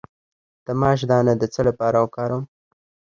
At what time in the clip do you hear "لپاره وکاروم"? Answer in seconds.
1.67-2.43